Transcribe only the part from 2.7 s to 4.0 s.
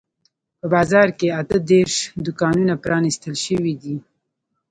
پرانیستل شوي دي.